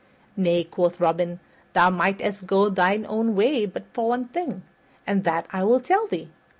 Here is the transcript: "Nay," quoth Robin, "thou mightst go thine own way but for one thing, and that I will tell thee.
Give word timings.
"Nay," 0.35 0.63
quoth 0.63 0.99
Robin, 0.99 1.39
"thou 1.73 1.91
mightst 1.91 2.47
go 2.47 2.69
thine 2.69 3.05
own 3.07 3.35
way 3.35 3.67
but 3.67 3.85
for 3.93 4.07
one 4.09 4.29
thing, 4.29 4.63
and 5.05 5.23
that 5.25 5.45
I 5.51 5.63
will 5.63 5.79
tell 5.79 6.07
thee. 6.07 6.31